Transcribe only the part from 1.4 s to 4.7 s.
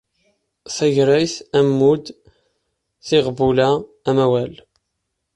ammud, tiɣbula, amawal.